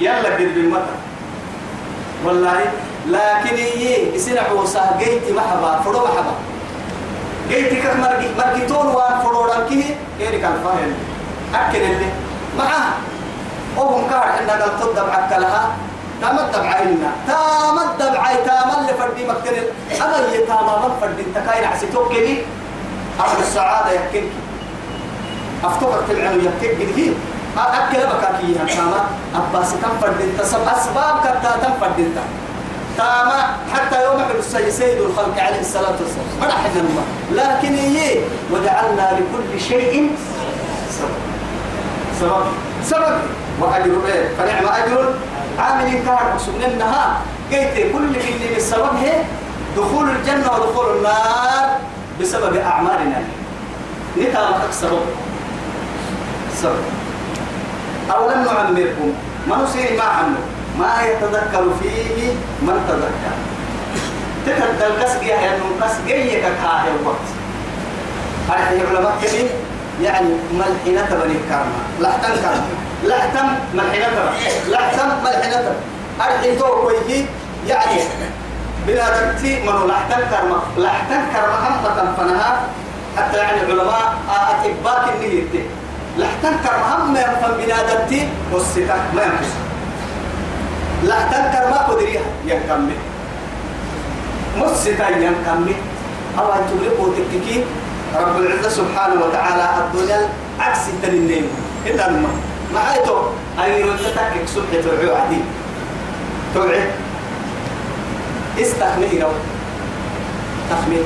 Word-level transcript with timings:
يلا 0.00 0.34
قد 0.34 0.54
بالمطر 0.54 0.94
والله 2.24 2.60
لكن 3.06 3.56
هي 3.56 4.14
يسنع 4.14 4.52
وصاه 4.52 4.98
جيتي 4.98 5.32
محبا 5.32 5.80
فرو 5.84 5.98
محبا 6.04 6.34
جيتي 7.48 7.76
كك 7.76 7.96
مرقي 7.96 8.28
مرقيتون 8.38 8.86
وان 8.86 9.20
فرو 9.24 9.44
رانكي 9.44 9.96
كيري 10.18 10.38
كان 10.38 10.52
فاهم. 10.64 10.92
أكل 11.54 11.78
اللي 11.78 12.06
معاه 12.58 12.90
وهم 13.76 14.10
كار 14.10 14.24
إن 14.40 14.50
قال 14.50 14.80
تدب 14.80 15.08
عكلها 15.10 15.68
تامد 16.20 16.52
دبعينا 16.52 17.10
تامد 17.28 17.88
دبعي 17.98 18.36
تامد 18.44 18.90
لفردي 18.90 19.24
مكتن 19.26 19.56
أما 20.02 20.34
يتاما 20.34 20.78
من 20.88 20.92
فردي. 21.00 21.22
تكاين 21.34 21.64
عسيتوك 21.64 22.12
كذي 22.12 22.44
أمر 23.20 23.38
السعادة 23.40 23.92
يحكيك 23.92 24.24
أفتوك 25.64 25.94
تلعنو 26.08 26.40
يحكيك 26.40 26.76
هي 26.96 27.10
أكل 27.58 27.98
بكاكي 27.98 28.74
تاما 28.76 29.04
أباس 29.34 29.72
كم 29.72 29.98
فردي 30.00 30.32
تسب 30.38 30.58
أسباب 30.76 31.20
كتا 31.24 31.56
تم 31.62 31.72
فردي 31.80 32.04
تاما 32.96 33.56
حتى 33.74 34.04
يوم 34.04 34.22
حدث 34.28 34.76
سيد 34.78 35.00
الخلق 35.00 35.40
عليه 35.42 35.60
الصلاة 35.60 35.96
والسلام. 36.00 36.26
ما 36.40 36.46
راح 36.46 36.64
لكن 37.32 37.74
هي 37.74 38.16
وجعلنا 38.52 39.18
لكل 39.20 39.60
شيء 39.60 40.10
سبب. 40.90 41.08
سبب. 42.20 42.44
سبب. 42.84 43.18
وأجر 43.60 44.06
إيه؟ 44.06 44.28
فنعم 44.38 44.66
أجر. 44.66 45.14
عامل 45.58 45.92
كان 45.92 46.38
سننها 46.38 47.18
قيت 47.50 47.92
كل 47.92 48.04
اللي 48.04 48.54
بالسبب 48.54 48.96
هي 49.02 49.12
دخول 49.76 50.10
الجنة 50.10 50.52
ودخول 50.52 50.96
النار 50.96 51.76
بسبب 52.20 52.56
أعمالنا. 52.56 53.22
نتام 54.18 54.54
سبب 54.70 55.00
سبب. 56.62 56.82
أولم 58.10 58.44
نعمركم. 58.44 59.12
ما 59.48 59.56
نسير 59.62 59.96
ما 59.96 60.02
عمله 60.02 60.42
ما 60.78 61.02
يتذكر 61.02 61.64
فيه 61.82 62.32
من 62.62 62.76
تذكر. 62.88 63.34
تتذكر 64.46 65.02
قسقيا 65.02 65.36
يا 65.36 65.50
من 65.56 65.82
قسقيا 65.82 66.40
كها 66.40 66.84
الوقت 67.00 67.28
هذه 68.48 68.80
العلماء 68.80 69.14
كبير 69.22 69.48
يعني 70.02 70.28
ملحنة 70.52 71.10
بني 71.24 71.34
كرمة. 71.48 71.80
لا 72.00 72.12
تنكر 72.22 72.54
لا 73.04 73.18
تم 73.26 73.48
ملحنة 73.74 74.30
لا 74.70 74.80
تم 74.96 75.08
ملحنة 75.24 75.74
أرحي 76.20 76.56
تو 76.56 76.64
كويه 76.64 77.24
يعني 77.66 78.00
بلا 78.86 79.06
دكتي 79.20 79.62
منو؟ 79.62 79.86
لا 79.86 79.94
تنكر 80.10 80.42
لا 80.78 80.92
تنكر 81.10 81.44
محمد 81.52 82.14
فنها 82.16 82.60
حتى 83.16 83.38
يعني 83.38 83.60
علماء 83.60 84.14
أتباك 84.30 85.04
النية 85.14 85.66
لا 86.18 86.26
تنكر 86.42 86.74
هم 86.74 87.16
ينفن 87.16 87.52
بلا 87.58 87.78
دكتي 87.94 88.28
والسكة 88.52 88.94
ما 89.14 89.22
ينفس 89.22 89.52
لا 91.02 91.18
تنكر 91.30 91.70
ما 91.70 91.78
قدريها 91.86 92.26
ينكمل. 92.46 92.98
مسكة 94.58 95.08
ينكمل. 95.08 95.78
أو 96.38 96.52
أن 96.52 96.62
تغلقوا 96.70 97.14
تكتكي 97.14 97.64
رب 98.16 98.36
العزة 98.36 98.68
سبحانه 98.68 99.24
وتعالى 99.24 99.66
الدنيا 99.78 100.28
عكس 100.60 100.78
التنين. 100.88 101.46
إذا 101.86 102.08
ما 102.08 102.28
ما 102.74 102.80
أيتو 102.94 103.16
أي 103.62 103.82
تتكك 103.82 104.46
سبحة 104.46 104.82
العيو 104.82 105.14
عدي 105.14 105.40
توعي. 106.54 106.90
استخمه 108.58 109.10
إراو 109.14 109.32
تخمه 110.70 111.02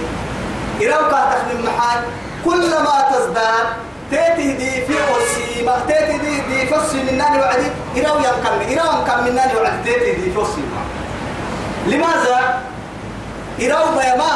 إراو 0.82 1.02
كا 1.10 1.20
تخمه 1.32 1.60
محال 1.68 2.00
كلما 2.44 2.96
تزداد 3.12 3.66
تيتي 4.12 4.52
دي 4.52 4.70
في 4.86 4.94
وسيمة 5.12 5.74
تيتي 5.88 6.18
دي 6.18 6.34
دي 6.48 6.66
فصي 6.66 6.98
من 7.02 7.18
ناني 7.18 7.38
وعدي. 7.40 7.68
إراو 7.96 8.16
ينكم 8.16 8.54
إراو 8.72 8.90
ينكم 8.98 9.24
من 9.24 9.34
ناني 9.34 9.54
وعدي. 9.56 9.82
تيتي 9.84 10.12
دي 10.20 10.32
فصي 10.36 10.62
لماذا؟ 11.86 12.38
إراو 13.62 13.86
بيما 13.96 14.32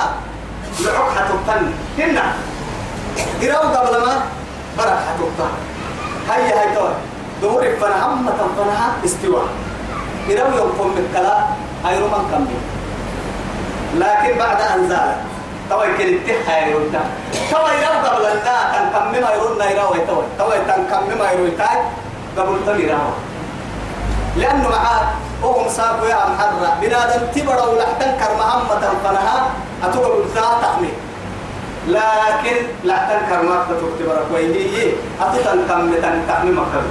لعق 0.80 1.08
حتبتن 1.16 1.72
هنا. 1.98 2.24
إراو 3.42 3.62
قبل 3.77 3.95
ما 4.06 4.14
برك 4.78 4.98
حتبتن 5.08 5.52
هيا 6.30 6.55
هيا 6.61 6.74
تور 6.74 6.92
دور 7.42 7.62
فنا 7.80 8.06
هم 8.06 8.30
تنفنها 8.39 8.89
استوى 9.05 9.42
إراو 10.30 10.56
يوم 10.56 10.95
بالكلا 10.96 11.36
أيرو 11.89 12.08
من 12.08 12.24
كمل 12.30 12.56
لكن 14.01 14.39
بعد 14.39 14.61
أن 14.61 14.89
زال 14.89 15.14
توا 15.70 15.86
كنت 15.98 16.28
هايروتا 16.48 17.05
توا 17.51 17.70
إراو 17.79 17.96
قبل 18.07 18.27
أن 18.27 18.39
تنكمل 18.92 19.20
ما 19.23 19.30
يرونا 19.34 19.64
إراو 19.73 19.95
توا 20.08 20.23
توا 20.39 20.57
تنكمل 20.68 21.18
ما 21.18 21.30
يروي 21.33 21.51
قبل 22.36 22.57
تني 22.67 22.84
إراو 22.92 23.11
لأنه 24.36 24.68
معاه 24.68 25.07
وهم 25.42 25.68
ساقوا 25.68 26.08
يا 26.08 26.17
محرة 26.29 26.77
بنادم 26.80 27.23
تبرا 27.34 27.62
ولا 27.62 27.84
تنكر 28.01 28.30
محمد 28.39 28.83
فنها 29.05 29.51
أتوقع 29.84 30.14
ذا 30.34 30.46
تحمي 30.62 30.92
لكن 31.89 32.57
لا 32.84 32.98
تنكر 33.08 33.42
ما 33.42 33.67
تتبرا 33.68 34.20
كويني 34.30 34.92
أتتنكم 35.20 35.95
تنكم 35.95 36.58
مكر 36.58 36.84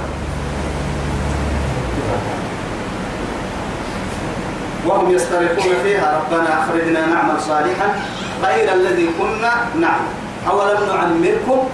وهم 4.86 5.10
يسترقون 5.10 5.74
فيها. 5.82 6.20
ربنا 6.20 6.62
أخرجنا 6.62 7.06
نعمل 7.06 7.40
صالحا 7.40 7.88
غير 8.42 8.72
الذي 8.72 9.10
كنا 9.18 9.52
نعمل. 9.80 10.25
أولم 10.48 10.86
نعمركم 10.86 11.68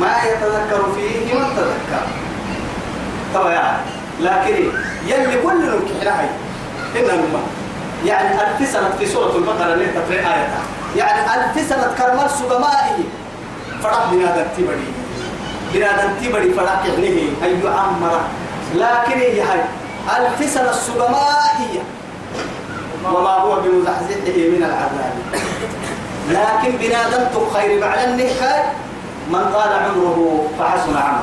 ما 0.00 0.16
يتذكر 0.24 0.92
فيه 0.96 1.34
من 1.34 1.56
تذكر. 1.56 2.06
طبعا 3.34 3.76
لكن 4.20 4.68
يلي 5.06 5.42
كل 5.42 5.66
نكح 5.66 6.02
لهي 6.02 6.28
إن 6.96 7.28
يعني 8.06 8.28
ألف 8.28 8.68
سنة 8.72 8.90
في 8.98 9.06
سورة 9.06 9.36
البقرة 9.36 9.74
اللي 9.74 9.86
تفرع 9.86 10.18
آياتها 10.18 10.62
يعني 10.96 11.20
ألف 11.34 11.68
سنة 11.68 11.94
كرمال 11.98 12.30
سجمائه 12.30 13.04
فرح 13.82 14.12
بنادم 14.12 14.46
تبري 14.56 14.92
بنادم 15.74 16.08
تبري 16.22 16.54
فرح 16.54 16.84
يغنيه. 16.84 17.30
أي 17.44 17.56
عمر 17.68 18.20
لكن 18.74 19.20
هي 19.20 19.40
هاي 19.40 19.60
ألف 20.16 20.50
سنة 20.50 20.70
السجمائية 20.70 21.82
وما 23.04 23.30
هو 23.30 23.60
بمزحزحه 23.60 24.36
من 24.36 24.64
العذاب. 24.64 25.12
لكن 26.28 26.76
بنادم 26.80 27.24
خير 27.54 27.80
بعد 27.80 27.98
النكاح 28.08 28.72
من 29.30 29.44
طال 29.54 29.72
عمره 29.72 30.46
فحسن 30.58 30.96
عمله. 30.96 31.22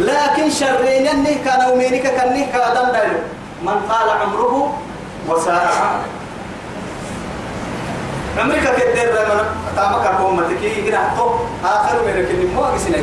لكن 0.00 0.50
شرين 0.50 1.06
ينه 1.06 1.36
كان 1.44 1.70
ومينك 1.72 2.02
كنه 2.02 2.46
كادم 2.52 2.92
دايلو 2.92 3.18
من 3.62 3.80
طال 3.88 4.10
عمره 4.20 4.72
وساء 5.28 5.54
عمله. 5.54 6.06
عمرك 8.38 8.74
كدير 8.76 9.12
من 9.12 9.40
تامك 9.76 10.06
قومتك 10.06 10.62
يجرا 10.62 11.00
تو 11.16 11.30
آخر 11.64 11.96
من 12.06 12.26
كل 12.28 12.46
مو 12.54 12.64
اجسني 12.64 13.02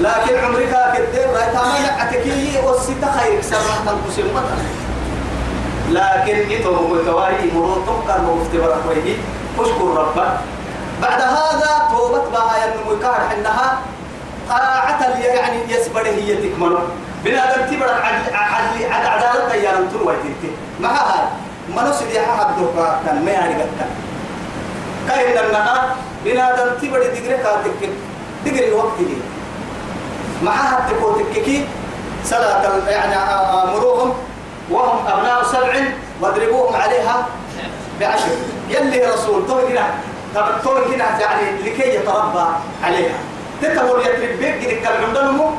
لكن 0.00 0.44
عمرك 0.44 0.74
كدير 0.94 1.28
تامك 1.54 1.86
اتكي 2.00 2.58
وسيت 2.66 3.04
خير 3.04 3.42
سبع 3.42 3.74
تنقسم 3.86 4.26
مثلا 4.34 4.66
لكن 5.90 6.50
يتو 6.50 6.72
متواري 6.88 7.50
مرور 7.54 7.82
تبقى 7.86 8.20
مفتبرك 8.20 8.82
ويجي 8.88 9.16
اشكر 9.62 9.84
ربك. 9.96 10.32
بعد 11.02 11.20
هذا 11.20 11.88
توبت 11.90 12.28
بها 12.32 12.54
ينمو 12.64 13.00
كار 13.02 13.20
حنها 13.30 13.78
طاعة 14.48 15.18
يعني 15.18 15.72
يسبره 15.72 16.08
هي 16.08 16.36
تكمل 16.36 16.78
بنا 17.24 17.56
دم 17.56 17.76
تبرك 17.76 18.04
عدل 18.04 18.34
عدل 18.34 18.92
عدل 18.92 19.06
عدالة 19.08 19.54
يا 19.54 19.72
ما 20.80 20.88
هاي. 20.88 21.24
ما 21.76 21.90
نسيت 21.90 22.14
يا 22.14 22.22
حد 22.22 22.56
دوكا 22.58 23.00
كان 23.06 23.24
ما 23.24 23.30
يعني 23.30 23.54
كاين 25.08 25.38
النقا 25.38 25.96
بنا 26.24 26.56
دم 26.56 26.70
تبرك 26.82 27.06
دقري 27.06 27.36
كاتك 27.36 27.90
دقري 28.46 28.72
وقت 28.72 28.98
دي 28.98 29.16
ما 30.42 30.50
حد 30.50 30.92
تكوتك 30.92 31.32
كي 31.44 31.66
صلاة 32.24 32.88
يعني 32.88 33.14
أمروهم 33.14 34.12
وهم 34.70 35.06
أبناء 35.06 35.42
سبع 35.42 35.74
واضربوهم 36.20 36.74
عليها 36.74 37.26
بعشر. 38.00 38.59
يلي 38.70 39.04
رسول 39.04 39.46
تو 39.46 39.68
كده 39.68 39.84
تو 40.64 40.74
كده 40.90 41.04
يعني 41.20 41.62
لكي 41.62 41.94
يتربى 41.94 42.46
عليها. 42.84 43.18
تتقول 43.62 44.00
يترك 44.00 44.32
بيك 44.38 44.58
قد 44.64 44.82
كان 44.82 45.04
عندهم 45.04 45.54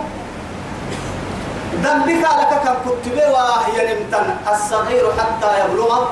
ذنبك 1.83 2.23
لك 2.39 2.51
كم 2.63 2.77
كتب 2.85 3.17
وهي 3.33 3.77
نمتن. 3.87 4.27
الصغير 4.51 5.05
حتى 5.19 5.49
يبلغ 5.59 6.05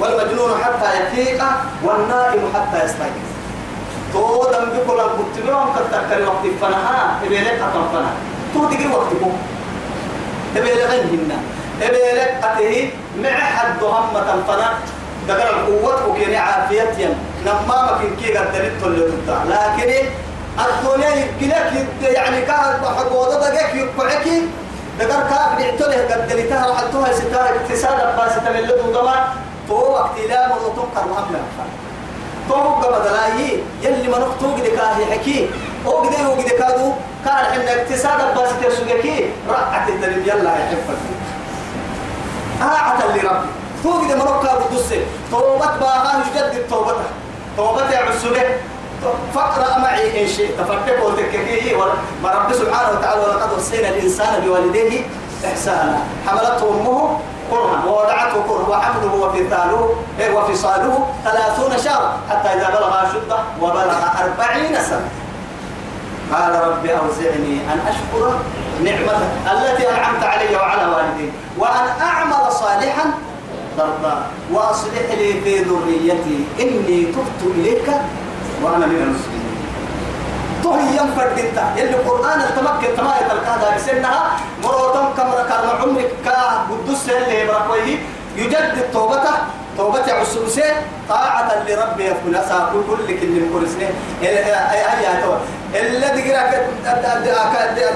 والمجنون 0.00 0.50
حتى 0.64 0.88
يفيق 1.00 1.40
والنائم 1.84 2.42
حتى 2.54 2.84
يستيقظ. 2.84 3.28
تو 4.12 4.42
ذنبك 4.52 4.88
لك 4.98 5.10
كتب 5.18 5.48
وهم 5.48 5.68
قد 5.76 5.84
تذكر 5.92 6.20
وقت 6.26 6.44
فنها. 6.60 6.98
إبيلك 7.24 7.58
أتم 7.66 7.84
فنها. 7.92 8.14
تو 8.54 8.60
تقري 8.64 8.86
وقتكم 8.86 9.32
إبيلك 10.56 10.90
هنا 11.12 11.38
إبيلك 11.82 12.30
أته 12.44 12.90
مع 13.22 13.30
حد 13.30 13.82
همة 13.82 14.28
فنا 14.48 14.68
دقر 15.28 15.50
القوة 15.50 16.08
وكيني 16.08 16.36
عافية 16.36 17.14
نما 17.46 17.62
ما 17.68 17.98
كن 18.02 18.16
كي 18.16 18.36
قد 18.36 18.52
دلت 18.52 18.82
لكن 19.48 19.90
الدنيا 20.58 21.08
يبكلك 21.08 21.86
يعني 22.02 22.40
كان 22.42 22.80
حقوضة 22.98 23.40
دقيق 23.40 23.74
يبقعك. 23.74 24.28
دقر 24.98 25.20
كاب 25.30 25.58
دعتله 25.58 26.14
قد 26.14 26.28
دلتها 26.28 26.70
رحلتها 26.70 27.12
ستار 27.12 27.48
اقتصاد 27.56 28.16
باس 28.16 28.34
تملدوا 28.44 29.00
كما 29.00 29.34
تو 29.68 29.74
وقت 29.74 30.18
لا 30.28 30.48
مرتون 30.48 30.88
كرمها 30.94 31.20
من 31.30 31.42
تو 32.48 32.54
قبل 32.54 33.04
دلاي 33.04 33.58
يلي 33.82 34.08
ما 34.08 34.18
نقطوق 34.18 34.56
دكاه 34.56 34.96
حكي. 35.10 35.50
أو 35.86 35.92
قد 35.92 36.14
أو 36.24 36.32
قد 36.32 36.48
كادو 36.48 36.92
كان 37.24 37.44
حنا 37.52 37.72
اقتصاد 37.72 38.34
باس 38.36 38.50
تسوقكي 38.62 39.30
رعت 39.48 39.88
الدليل 39.88 40.28
يلا 40.28 40.50
يحفك 40.50 41.00
طاعة 42.60 42.98
لربي. 43.16 43.61
تو 43.82 43.90
قد 43.90 44.12
ما 44.18 44.24
نقطوق 44.24 44.68
بدوسه 44.68 45.02
توبة 45.30 45.66
باغان 45.80 46.22
يجدد 46.34 46.68
توبته 46.70 47.08
توبته 47.56 47.98
عسولة. 47.98 48.58
فاقرأ 49.34 49.78
معي 49.78 50.22
إن 50.22 50.28
شئت. 50.28 50.60
فاتك 50.60 51.02
وتككيه 51.04 51.76
ورب 52.22 52.52
سبحانه 52.52 52.90
وتعالى 52.98 53.20
ولقد 53.20 53.58
وصينا 53.58 53.88
الإنسان 53.88 54.40
بوالديه 54.40 55.00
إحسانا. 55.44 55.98
حملته 56.26 56.70
أمه 56.70 57.18
كرها 57.50 57.84
ووضعته 57.86 58.42
كرها 58.48 58.68
وحمله 58.68 59.14
وفصاله 59.14 59.94
إيه 60.20 60.30
وفصاله 60.34 61.06
ثلاثون 61.24 61.78
شهرا 61.84 62.10
حتى 62.30 62.48
إذا 62.48 62.68
بلغ 62.68 62.92
أشده 63.02 63.38
وبلغ 63.60 63.98
أربعين 64.22 64.74
سنة. 64.82 65.08
قال 66.32 66.54
رب 66.54 66.86
أوزعني 66.86 67.54
أن 67.72 67.78
أشكر 67.88 68.32
نعمتك 68.84 69.30
التي 69.52 69.90
أنعمت 69.90 70.24
علي 70.24 70.56
وعلى 70.56 70.86
والدي 70.86 71.32
وأن 71.58 71.86
أعمل 72.00 72.52
صالحا 72.52 73.04
ترضى 73.78 74.14
وأصلح 74.52 75.06
لي 75.18 75.40
في 75.40 75.58
ذريتي. 75.58 76.38
إني 76.60 77.04
تبت 77.04 77.40
إليك 77.56 77.88
وأنا 78.62 78.86
من 78.86 78.96
المسلمين. 78.96 79.56
تهي 80.64 80.96
ينفرد 80.96 81.38
انت. 81.38 81.58
يلي 81.76 81.90
القرآن 81.90 82.40
التمكن 82.40 82.96
تما 82.96 83.14
يتلقى 83.20 83.74
بسنها 83.76 84.36
مروتم 84.64 85.06
كمرة 85.16 85.42
كرم 85.42 85.70
عمرك 85.82 86.12
كا 86.24 86.66
قدس 86.70 87.08
اللي 87.08 87.98
يجدد 88.36 88.90
توبته 88.92 89.34
توبة 89.78 90.12
عسوسة 90.12 90.64
طاعة 91.08 91.64
لربي 91.68 92.06
يكون 92.06 92.34
أساكو 92.34 92.82
كل 92.88 93.06
كل 93.20 93.52
كورسنة 93.52 93.90
أي 94.22 94.28
أي 94.28 95.22
تو 95.22 95.32
الذي 95.74 96.20
دقيرة 96.20 96.66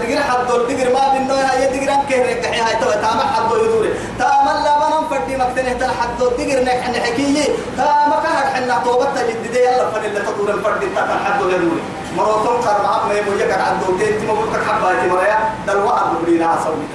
دقيرة 0.02 0.22
حد 0.22 0.46
دقيرة 0.48 0.90
ما 0.92 1.12
بينه 1.12 1.34
هاي 1.34 1.66
دقيرة 1.66 2.02
كهرة 2.10 2.40
كحيا 2.40 2.64
هاي 2.64 2.76
تو 2.80 2.90
تام 2.90 3.20
حد 3.20 3.50
يدور 3.50 3.88
تام 4.18 4.46
لا 4.64 4.78
ما 4.78 5.00
نفردي 5.00 5.36
مكتنة 5.36 5.72
تل 5.72 5.90
حد 5.90 6.18
دقيرة 6.18 6.62
نحن 6.62 6.94
حكيه 6.94 7.44
تام 7.76 8.10
كهر 8.10 8.46
حنا 8.54 8.82
توبة 8.84 9.04
تجدد 9.04 9.54
يلا 9.56 9.90
فن 9.90 10.04
اللي 10.04 10.20
تدور 10.20 10.50
الفرد 10.50 10.80
تام 10.94 11.08
حد 11.24 11.40
يدور 11.40 11.80
مروتون 12.16 12.56
كرم 12.62 13.08
ما 13.08 13.14
يموجك 13.14 13.50
عند 13.52 13.80
دوتين 13.86 14.20
تما 14.20 14.34
بقولك 14.34 14.62
حبايتي 14.68 15.08
مريا 15.08 15.38
دلوا 15.66 16.00
أبو 16.00 16.44
عصوي 16.44 16.86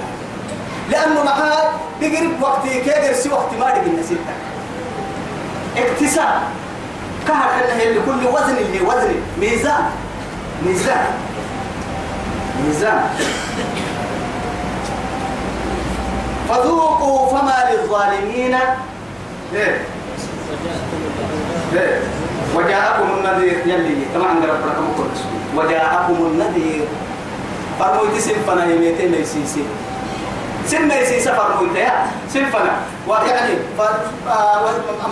لأنه 0.90 1.22
معاه 1.24 1.70
بقرب 2.00 2.42
وقت 2.42 2.62
كيدر 2.62 3.12
سي 3.12 3.28
وقت 3.28 3.54
ما 3.60 3.70
دقينا 3.70 4.00
نسيتك 4.00 4.51
اكتساب. 5.76 6.42
كهر 7.28 7.48
حنا 7.48 7.82
اللي 7.82 8.00
كل 8.06 8.26
وزن 8.26 8.56
اللي 8.56 8.80
وزن. 8.80 9.14
ميزان. 9.40 9.84
ميزان. 10.66 11.04
ميزان. 12.66 13.04
فذوقوا 16.48 17.28
فما 17.28 17.64
للظالمين. 17.72 18.54
إيه. 19.54 19.84
إيه. 21.74 22.00
وجاءكم 22.56 23.08
النذير. 23.18 23.62
يلي. 23.66 23.96
طبعا 24.14 24.34
ربكم 24.34 24.92
كل 24.96 25.10
وجاءكم 25.56 26.14
النذير. 26.14 26.84
فرموا 27.78 28.16
تسم 28.16 28.34
فنا 28.46 28.64
يميتين 28.64 29.12
ليسيسي. 29.12 29.64
سن 30.66 30.90
يسي 30.90 31.20
سفر 31.20 31.62
منتهى 31.62 31.92
سن 32.32 32.44
فنا 32.50 32.72
ويعني 33.08 33.54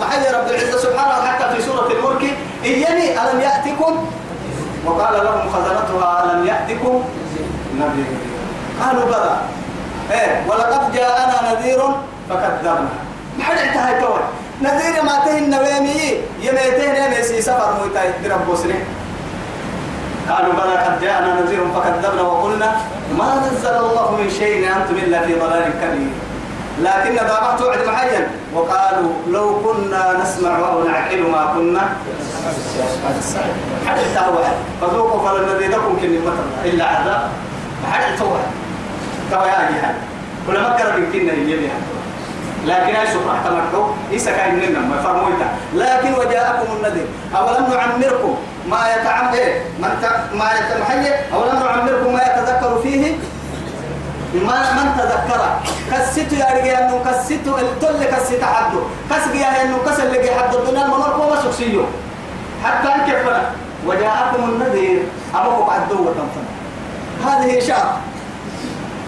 محل 0.01 0.23
رب 0.35 0.47
العزة 0.47 0.77
سبحانه 0.77 1.27
حتى 1.27 1.55
في 1.55 1.61
سورة 1.61 1.87
الملك 1.91 2.23
إيني 2.63 3.21
ألم 3.21 3.39
يأتكم؟ 3.41 4.07
وقال 4.85 5.13
لهم 5.23 5.49
خزنتها 5.53 6.23
ألم 6.23 6.47
يأتكم؟ 6.47 7.03
نذير. 7.79 8.05
قالوا 8.81 9.05
بلى. 9.05 9.35
إيه 10.11 10.43
ولقد 10.47 10.93
جاءنا 10.93 11.53
نذير 11.53 11.79
فكذبنا. 12.29 12.89
ما 13.37 13.43
حد 13.43 13.57
انتهى 13.57 13.93
نذير 14.61 15.03
ما 15.03 15.25
تهن 15.25 15.49
نوامي 15.49 16.21
يميتين 16.41 16.95
يميسي 16.95 17.41
سفر 17.41 17.73
مويتاي 17.79 18.11
درب 18.23 18.45
بوسري. 18.45 18.75
قالوا 20.29 20.53
بلى 20.53 20.75
قد 20.85 21.01
جاءنا 21.01 21.41
نذير 21.41 21.59
فكذبنا 21.75 22.21
وقلنا 22.21 22.75
ما 23.17 23.41
نزل 23.45 23.75
الله 23.75 24.17
من 24.21 24.29
شيء 24.29 24.67
أنتم 24.67 24.95
إلا 24.95 25.21
في 25.21 25.33
ضلال 25.33 25.63
كبير. 25.81 26.11
لكن 26.81 27.15
ضابط 27.15 27.59
توعد 27.59 27.87
معين 27.87 28.27
وقالوا 28.53 29.11
لو 29.27 29.61
كنا 29.63 30.17
نسمع 30.23 30.57
أو 30.69 30.83
نعقل 30.83 31.21
ما 31.31 31.53
كنا. 31.53 31.81
حد 33.87 33.97
التهوى 33.97 34.43
فذوقوا 34.81 35.29
فلن 35.29 35.55
نزيدكم 35.55 35.97
كلمة 36.01 36.31
إلا 36.65 36.85
عذاب. 36.85 37.29
حد 37.91 38.11
التهوى 38.13 38.39
تهوى 39.31 39.47
يا 39.47 39.69
جهاد 39.71 39.95
ولما 40.49 40.77
كرر 40.77 40.97
يمكننا 40.97 41.33
يجيبها 41.33 41.77
لكن 42.65 42.95
أي 42.95 43.07
سبحة 43.07 43.37
تمرحوا 43.45 43.93
إيسا 44.11 44.31
كان 44.31 44.55
مننا 44.55 44.79
ما 44.79 45.01
فرمويتا 45.01 45.47
لكن 45.75 46.13
وجاءكم 46.13 46.67
النذير. 46.77 47.05
أولم 47.35 47.65
نعمركم؟ 47.73 48.35
ما 48.69 48.79
يتعم 48.93 49.33
إيه 49.33 49.63
من 49.79 49.89
ت... 50.01 50.35
ما 50.35 50.49
يتمحي 50.53 51.33
أولم 51.33 51.59
نعمركم 51.59 52.13
ما 52.13 52.21
يتذكر 52.21 52.79
فيه. 52.83 53.15
ما 54.33 54.73
من 54.73 54.87
تذكر. 54.97 55.41
كسيتو 55.91 56.35
يا 56.35 56.45
رجال 56.45 56.67
إنه 56.67 57.03
كسيتو 57.05 57.57
التل 57.57 58.03
كسيت 58.03 58.43
حدو 58.43 58.79
كسب 59.09 59.35
يا 59.35 59.63
إنه 59.63 59.77
كسر 59.85 60.03
اللي 60.03 60.31
حد 60.31 60.55
الدنيا 60.55 60.85
المنور 60.85 61.09
هو 61.09 61.35
سكسيو 61.43 61.85
حتى 62.63 62.87
انكفنا 62.87 63.41
وجاءكم 63.87 64.43
النذير. 64.43 65.03
أبوك 65.35 65.67
بعد 65.67 65.89
دوة 65.89 66.13
تنفنا 66.13 66.51
هذه 67.25 67.57
إشارة. 67.57 67.97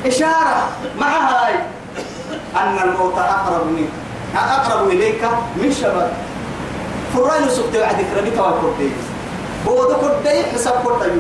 إشارة 0.06 0.70
مع 1.00 1.08
هاي. 1.08 1.54
أن 2.58 2.78
الموت 2.84 3.18
أقرب 3.18 3.68
منك. 3.68 3.90
أقرب 4.36 4.90
إليك 4.90 5.24
من 5.56 5.72
شباب 5.82 6.12
فرائل 7.14 7.52
سبت 7.52 7.76
وعدك 7.76 8.06
ربك 8.18 8.38
وكردي 8.40 8.90
بودو 9.66 9.96
كردي 10.02 10.44
حساب 10.54 10.74
كردي 10.84 11.12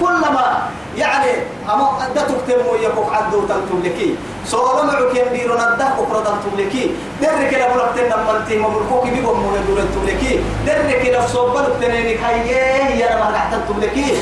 كلما 0.00 0.70
يعني 0.96 1.30
أما 1.64 1.88
أدتك 2.06 2.40
تمو 2.48 2.74
يكوك 2.82 3.12
عدو 3.14 3.40
تنتملكي 3.40 4.14
سؤال 4.46 4.86
معك 4.86 5.14
يندير 5.14 5.54
ندك 5.54 5.92
أخرى 6.02 6.20
تنتملكي 6.26 6.90
درك 7.22 7.54
إلى 7.54 7.66
بلغت 7.74 7.98
نمنتي 7.98 8.58
مبلغوك 8.58 9.04
بيقوم 9.04 9.38
من 9.38 9.64
دور 9.66 9.78
تنتملكي 9.80 10.40
درك 10.66 11.00
إلى 11.06 11.28
صوبل 11.28 11.64
تنينك 11.80 12.20
هيا 12.24 12.90
يا 13.00 13.24
ما 13.24 13.30
تحت 13.32 13.54
تنتملكي 13.54 14.16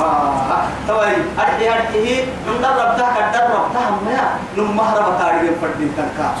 آه 0.00 0.62
توي 0.88 1.14
أرحي 1.38 1.68
أرحيه 1.68 2.24
ندرب 2.48 2.96
تاك 2.98 3.16
ندرب 3.28 3.72
تاهم 3.74 3.98
ما 4.04 4.38
نم 4.56 4.76
مهرب 4.76 5.18
تاريخ 5.18 5.52
فردين 5.62 5.90
تنكاس 5.96 6.40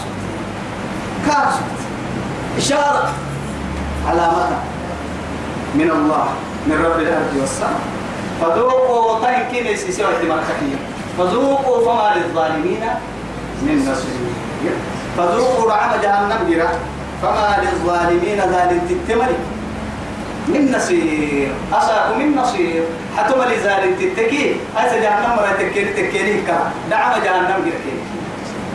كاس 1.26 1.54
إشارة. 2.58 3.12
علامة 4.08 4.73
من 5.74 5.90
الله 5.90 6.26
من 6.66 6.76
رب 6.86 6.98
الأرض 7.00 7.32
والسماء. 7.40 7.84
فذوقوا 8.40 9.18
طين 9.22 9.42
كين 9.52 9.76
سيسي 9.76 10.02
مركبية 10.02 10.78
فذوقوا 11.18 11.78
فما 11.86 12.14
للظالمين 12.16 12.82
من 13.62 13.76
نصير. 13.90 14.74
فذوقوا 15.18 15.70
رعم 15.70 15.90
جهنم 16.02 16.40
جرا. 16.50 16.70
فما 17.22 17.50
للظالمين 17.62 18.38
ذلك 18.40 18.80
تتملك 18.90 19.40
من 20.48 20.72
نصير. 20.76 21.48
أساكم 21.72 22.18
من 22.18 22.36
نصير. 22.36 22.82
حتى 23.16 23.32
ملي 23.38 23.56
ذلك 23.56 23.94
تتكي 24.00 24.56
أسا 24.76 24.96
جهنم 25.00 25.36
مرة 25.36 25.54
تكيني 25.58 25.90
تكيني 25.92 26.42
كا 26.46 26.70
دعم 26.90 27.12
جهنم 27.24 27.58
جرا 27.64 27.94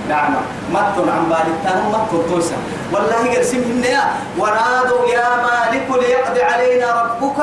نعم 0.10 0.34
مت 0.74 0.96
عن 0.98 1.24
بالتان 1.30 1.80
مت 1.94 2.30
توسع 2.30 2.56
والله 2.94 3.36
قرسم 3.36 3.62
هنا 3.86 4.04
ونادوا 4.38 5.08
يا 5.16 5.28
مالك 5.46 5.88
ليقضي 6.02 6.42
علينا 6.44 6.88
ربك. 7.02 7.40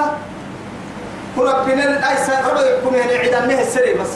ربنا 1.39 1.85
الأيسر 1.85 2.33
ربنا 2.51 2.67
يكون 2.71 2.95
هنا 2.95 3.13
عيدا 3.19 3.41
نه 3.47 3.61
السري 3.61 3.95
بس. 3.95 4.13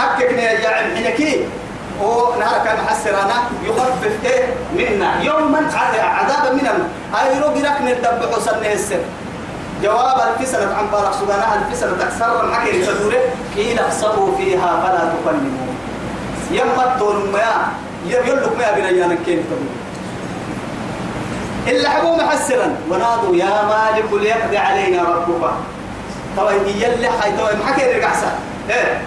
أككنا 0.00 0.42
يا 0.42 0.68
حينكي 0.68 1.44
ونهار 2.02 2.58
كان 2.64 2.78
حسرانا 2.86 3.34
يخفف 3.64 4.14
إيه؟ 4.24 4.44
منا. 4.76 5.22
يوما 5.22 5.60
عذابا 6.18 6.50
منا. 6.52 6.72
أي 7.20 7.38
رو 7.40 7.48
برك 7.48 7.78
ندب 7.80 8.20
حسن 8.36 8.64
السر 8.72 9.00
جواب 9.82 10.18
الفسنة 10.28 10.74
عن 10.74 10.86
بارك 10.92 11.12
سبحانه 11.20 11.66
الفسنة 11.68 11.92
أكثر 12.02 12.54
حكي 12.54 12.70
لتدوره 12.72 13.20
قيل 13.56 13.78
اخسروا 13.78 14.36
فيها 14.36 14.70
فلا 14.82 15.02
تكلمون 15.12 15.76
يمت 16.50 16.98
دون 16.98 17.32
ما 18.06 18.12
يلك 18.12 18.48
ما 18.58 18.72
بنيانا 18.76 19.16
كيف 19.26 19.40
تقول 19.40 19.68
إلا 21.68 21.90
حبوا 21.90 22.16
محسرا. 22.16 22.76
ونادوا 22.90 23.36
يا 23.36 23.62
مالك 23.64 24.12
ليقضي 24.12 24.56
علينا 24.58 25.02
ربك. 25.02 25.50
طبعا 26.36 26.52
يلي 26.52 27.08
حي 27.20 27.32
طبعا 27.38 27.52
محكي 27.64 27.92
رجع 27.92 28.12
إيه؟ 28.70 29.02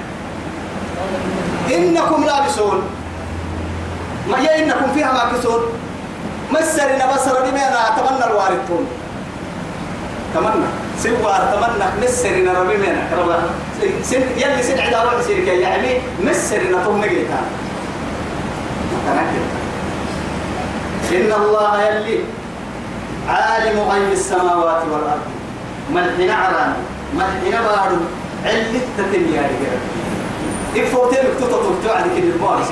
إنكم 1.78 2.24
لابسون. 2.24 2.82
ما 4.30 4.40
هي 4.40 4.64
إنكم 4.64 4.94
فيها 4.94 5.12
ماكسون؟ 5.14 5.62
مسرنا 6.52 7.14
بصر 7.14 7.42
بمنا 7.42 7.88
أتمنى 7.88 8.26
الوارثون. 8.26 8.88
تمنى. 10.34 10.66
سوى 11.04 11.36
تمنى 11.54 11.86
مسرنا 12.04 12.60
ربي 12.60 12.78
منا 12.78 13.08
ربا 13.18 13.40
سن 14.04 14.22
يلي 14.38 14.64
سن 14.64 14.80
عدا 14.80 15.04
روح 15.04 15.22
سيرك 15.22 15.48
يعني 15.48 16.02
مسرنا 16.24 16.84
ثم 16.84 17.04
جيتها 21.10 21.36
إن 21.38 21.42
الله 21.42 21.84
يلي 21.84 22.20
عالم 23.30 23.80
غيب 23.80 24.12
السماوات 24.12 24.82
والأرض. 24.92 25.28
ملحنا 25.94 26.34
عران 26.34 26.74
ملحنا 27.16 27.62
بارو 27.62 27.98
علت 28.46 28.86
تتميا 28.98 29.42
رجال 29.42 29.80
إفوتين 30.78 31.20
مكتوبة 31.20 31.58
تبتوع 31.64 31.96
عندك 31.98 32.18
المارس 32.18 32.70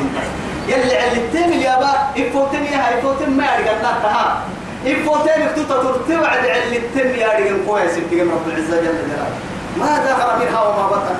يلي 0.68 0.98
علتين 0.98 1.62
يا 1.62 1.80
با 1.80 1.92
إفوتين 2.22 2.64
يا 2.64 2.78
هاي 2.88 3.00
إفوتين 3.00 3.30
ما 3.38 3.44
يرجع 3.44 3.74
نتها 3.80 4.44
إفوتين 4.86 5.46
مكتوبة 5.46 5.84
تبتوع 5.84 6.28
عند 6.28 6.46
علتين 6.46 7.10
يا 7.22 7.28
رجال 7.38 7.66
كويس 7.68 7.98
يمكن 7.98 8.30
رب 8.32 8.48
العزة 8.48 8.78
جل 8.78 8.98
جلاله. 9.02 9.32
ما 9.80 9.92
ذكر 10.06 10.30
منها 10.40 10.62
وما 10.68 10.88
بطن. 10.88 11.16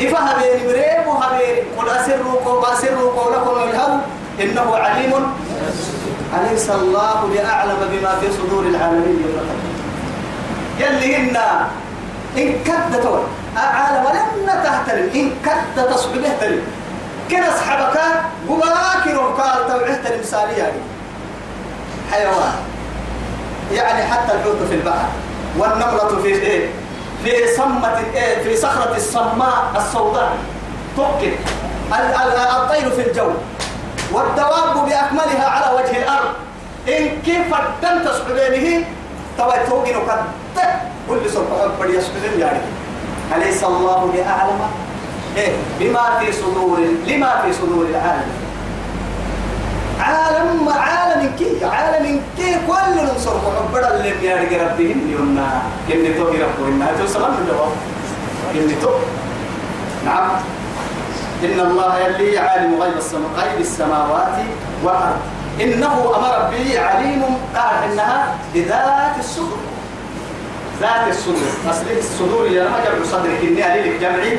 إفها 0.00 0.36
بين 0.42 0.68
مريم 0.68 1.08
وهبين 1.08 1.64
قل 1.78 1.88
أسروا 1.88 2.40
قول 2.44 2.64
أسروا 2.64 3.12
قولكم 3.12 3.70
الهو 3.70 3.98
إنه 4.40 4.76
عليم. 4.76 5.12
أليس 6.40 6.70
الله 6.70 7.28
بأعلم 7.34 7.76
بما 7.92 8.12
في 8.20 8.26
صدور 8.32 8.62
العالمين 8.66 9.24
يلي 10.80 11.16
إنا 11.16 11.66
إن 12.36 12.52
كد 12.64 13.02
تول 13.02 13.20
أعلم 13.56 14.04
ولن 14.04 14.46
تهترم 14.46 15.10
إن 15.14 15.30
كد 15.44 15.90
تصبح 15.90 16.22
تهترم 16.22 16.62
كنا 17.30 17.48
أصحابك 17.54 17.98
قباكر 18.48 19.18
قال 19.18 19.68
توعهت 19.68 20.12
المثالية 20.12 20.56
يعني. 20.62 20.80
حيوان. 22.12 22.52
يعني 23.72 24.02
حتى 24.12 24.32
الحوت 24.34 24.68
في 24.68 24.74
البحر. 24.74 25.08
والنملة 25.58 26.22
في 26.22 26.28
إيه؟ 26.28 26.68
في 27.24 27.56
صمة 27.56 27.94
في 28.42 28.56
صخرة 28.56 28.96
الصماء 28.96 29.72
السوداء. 29.76 30.36
تؤكد 30.96 31.32
الطير 32.56 32.90
في 32.90 33.08
الجو. 33.08 33.30
والدواب 34.12 34.74
بأكملها 34.86 35.46
على 35.48 35.76
وجه 35.76 36.02
الأرض. 36.02 36.28
إن 36.88 37.08
كيف 37.24 37.54
الدم 37.54 38.04
تصحبينه 38.04 38.84
توا 39.38 39.66
توقن 39.68 39.94
قد 39.94 40.24
كل 41.08 41.30
سبحان 41.30 41.70
بدي 41.80 41.96
يسبحين 41.96 42.40
يعني 42.40 42.58
أليس 43.36 43.64
الله 43.64 44.12
بأعلم؟ 44.14 44.60
إيه 45.36 45.52
بما 45.80 46.18
في 46.20 46.32
صدور 46.32 46.78
لما 47.06 47.42
في 47.42 47.52
صدور 47.52 47.86
العالم. 47.90 48.30
عالم 50.00 50.68
عالم 50.68 51.05
كي 51.38 51.64
عالم 51.64 52.20
كي 52.36 52.56
كل 52.66 52.94
نصر 53.16 53.34
بدل 53.74 53.84
اللي 53.84 54.12
بيارجع 54.20 54.62
ربهم 54.62 55.00
يومنا 55.12 55.62
كني 55.88 56.14
تو 56.14 56.28
ربهم 56.28 56.86
تو 56.98 57.06
سلام 57.06 57.34
الجواب 57.40 57.72
كني 58.52 58.74
تو. 58.82 58.90
نعم. 60.06 60.30
إن 61.44 61.60
الله 61.60 61.98
يلي 61.98 62.38
عالم 62.38 62.82
غيب 62.82 62.96
السماء 62.96 63.30
غيب 63.36 63.60
السماوات 63.60 64.36
والأرض. 64.84 65.20
إنه 65.60 65.94
أمر 66.16 66.50
به 66.52 66.80
عليم 66.80 67.22
قال 67.56 67.74
إنها 67.92 68.34
بذات 68.54 69.14
الصدور. 69.18 69.62
ذات 70.80 71.08
الصدور. 71.08 71.52
أصل 71.70 71.86
الصدور 71.98 72.46
يا 72.46 72.64
جمع 72.64 73.04
صدرك. 73.12 73.40
إني 73.42 73.72
أليلك 73.72 74.00
جمعي. 74.00 74.38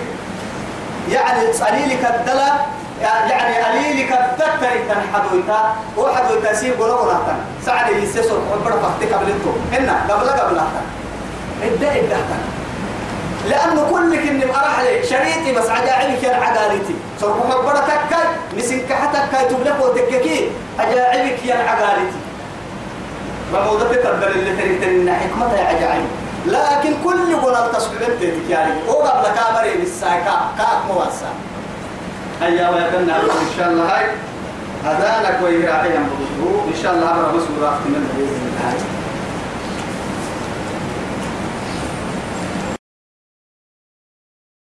يعني 1.12 1.42
أليلك 1.70 2.04
الدلا 2.06 2.52
يعني 3.02 3.70
أليلك 3.70 4.12
الدكتر 4.12 4.74
تنحدويتا 4.90 5.76
وحدويتا 5.98 6.54
سيب 6.54 6.82
قولوا 6.82 7.06
راتا 7.06 7.36
سعد 7.66 7.90
يسيسر 8.04 8.40
وبرا 8.52 8.76
فختك 8.82 9.14
قبلتو. 9.14 9.52
إنا 9.78 9.96
قبل 10.10 10.30
قبل 10.30 10.62
إدى 11.64 11.90
إدى 11.90 12.16
لأنه 13.50 13.88
كل 13.92 14.16
كن 14.16 14.50
أرح 14.50 14.80
لي. 14.80 15.04
شريطي 15.08 15.52
بس 15.52 15.70
عجائبك 15.70 16.24
يا 16.24 16.36
عقارتي 16.36 16.96
سوف 17.22 17.36
مبرة 17.46 17.80
تكاي 17.80 18.28
مسنك 18.58 18.94
حتى 18.94 19.20
كاي 19.32 19.46
تبلك 19.46 19.76
وتككي 19.82 20.52
عجائبك 20.80 21.46
يا 21.46 21.56
عقارتي 21.56 22.20
رموضة 23.54 23.96
تقدر 23.96 24.28
اللي 24.28 24.56
تريد 24.56 25.10
حكمة 25.10 25.54
يا 25.54 25.64
عجائب 25.64 26.06
لكن 26.46 26.94
كل 27.04 27.36
قول 27.36 27.72
تصبح 27.74 27.94
بنتك 28.00 28.50
يعني. 28.50 28.72
وقبل 28.88 29.28
كامري 29.36 29.78
بالساكا 29.78 30.36
كاك 30.58 30.80
مواسا. 30.88 31.32
أيها 32.46 32.70
ويقلنا 32.70 33.18
إن 33.18 33.54
شاء 33.58 33.72
الله 33.72 33.84
هاي. 33.98 34.06
هذا 34.86 35.30
لك 35.30 35.40
ويراعي 35.44 35.98
إن 36.68 36.74
شاء 36.84 36.94
الله 36.94 37.12
أمر 37.12 37.28
مسؤول 37.30 37.64
من 37.86 37.96
الله 37.96 39.07